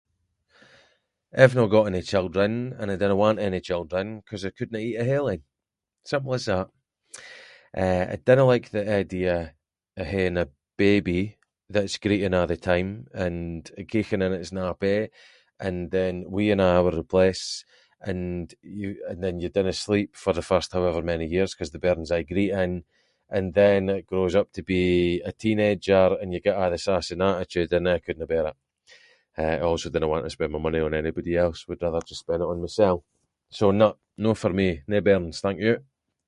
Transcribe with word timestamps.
I’ve 1.39 1.55
no 1.57 1.65
got 1.75 1.87
any 1.91 2.01
children 2.11 2.51
and 2.79 2.87
I 2.91 2.95
dinna 2.99 3.15
want 3.23 3.39
any 3.49 3.61
children, 3.69 4.05
‘cause 4.27 4.41
I 4.43 4.49
couldnae 4.57 4.85
eat 4.87 5.01
a 5.03 5.05
whole 5.09 5.29
ain. 5.33 5.43
Simple 6.11 6.33
as 6.37 6.45
that. 6.49 6.67
Eh, 7.83 8.03
I 8.13 8.15
dinna 8.25 8.45
like 8.51 8.67
the 8.71 8.83
idea, 9.03 9.35
of 9.99 10.05
haeing 10.11 10.37
a 10.43 10.47
baby, 10.83 11.21
that’s 11.73 12.01
greeting 12.05 12.33
a’ 12.39 12.43
the 12.51 12.57
time, 12.71 12.89
and 13.23 13.61
keeching 13.91 14.23
in 14.25 14.37
its 14.39 14.53
nappy, 14.57 14.99
and 15.65 15.77
then 15.95 16.15
weeing 16.35 16.61
a’ 16.61 16.69
over 16.79 16.93
the 16.97 17.11
place, 17.15 17.47
and 18.09 18.45
you- 18.81 19.03
and 19.09 19.17
then 19.23 19.35
you 19.41 19.49
dinna 19.51 19.73
sleep 19.85 20.09
for 20.23 20.33
the 20.35 20.47
first 20.51 20.69
however 20.77 21.01
many 21.13 21.27
years, 21.35 21.51
‘cause 21.55 21.71
the 21.71 21.83
bairn’s 21.85 22.11
aie 22.15 22.31
greeting, 22.33 22.75
and 23.35 23.45
then 23.61 23.81
it 23.97 24.05
grows 24.11 24.35
up 24.39 24.47
to 24.55 24.61
be 24.75 24.85
a 25.21 25.31
teenager 25.43 26.07
and 26.19 26.27
you 26.33 26.39
get 26.47 26.59
a’ 26.63 26.67
the 26.73 26.77
sass 26.85 27.07
and 27.13 27.23
attitude 27.29 27.71
and 27.77 27.85
I 27.93 27.99
couldnae 28.05 28.27
bear 28.33 28.47
it. 28.51 28.57
Eh, 29.43 29.55
I 29.59 29.59
also 29.69 29.87
dinna 29.91 30.09
want 30.13 30.25
to 30.25 30.35
spend 30.35 30.51
my 30.53 30.59
money 30.67 30.81
on 30.83 30.93
anybody 31.01 31.33
else, 31.43 31.59
would 31.67 31.81
rather 31.83 32.01
just 32.09 32.21
spend 32.23 32.41
it 32.43 32.51
on 32.53 32.59
myself. 32.65 32.99
So 33.59 33.65
nah, 33.81 33.93
no 34.23 34.31
for 34.41 34.51
me, 34.59 34.69
no 34.91 34.99
bairns 35.07 35.39
thank 35.45 35.59
you. 35.67 35.75